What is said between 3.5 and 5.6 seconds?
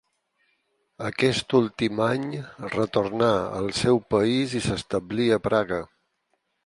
al seu país i s'establí a